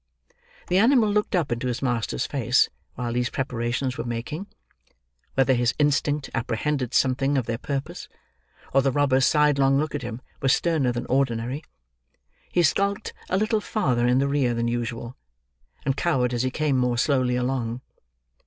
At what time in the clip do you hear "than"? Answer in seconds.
10.91-11.05, 14.55-14.67